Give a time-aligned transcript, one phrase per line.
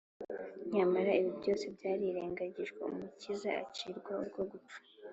[0.73, 4.77] nyamara ibi byose byarirengagijwe, umukiza acirwa urwo gupfa,